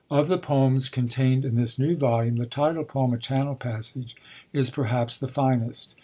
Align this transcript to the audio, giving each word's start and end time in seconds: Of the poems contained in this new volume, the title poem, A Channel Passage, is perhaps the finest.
Of 0.09 0.27
the 0.29 0.39
poems 0.39 0.89
contained 0.89 1.45
in 1.45 1.53
this 1.53 1.77
new 1.77 1.95
volume, 1.95 2.37
the 2.37 2.47
title 2.47 2.83
poem, 2.83 3.13
A 3.13 3.19
Channel 3.19 3.53
Passage, 3.53 4.15
is 4.51 4.71
perhaps 4.71 5.15
the 5.19 5.27
finest. 5.27 5.93